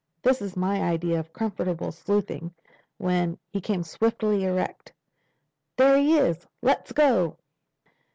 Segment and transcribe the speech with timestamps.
[0.23, 2.55] "This is my idea of comfortable sleuthing.
[2.97, 4.91] When—" He came swiftly erect.
[5.77, 6.47] "There he is!
[6.63, 7.37] Let's go."